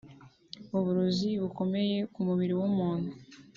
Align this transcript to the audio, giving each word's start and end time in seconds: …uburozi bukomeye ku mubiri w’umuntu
…uburozi 0.77 1.29
bukomeye 1.41 1.97
ku 2.13 2.19
mubiri 2.27 2.53
w’umuntu 2.59 3.11